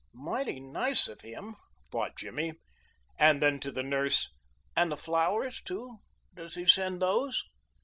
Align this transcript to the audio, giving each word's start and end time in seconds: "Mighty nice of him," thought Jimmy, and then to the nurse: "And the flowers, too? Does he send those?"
"Mighty 0.15 0.59
nice 0.59 1.07
of 1.07 1.21
him," 1.21 1.57
thought 1.91 2.15
Jimmy, 2.17 2.53
and 3.19 3.39
then 3.39 3.59
to 3.59 3.71
the 3.71 3.83
nurse: 3.83 4.31
"And 4.75 4.91
the 4.91 4.97
flowers, 4.97 5.61
too? 5.61 5.99
Does 6.33 6.55
he 6.55 6.65
send 6.65 7.03
those?" 7.03 7.43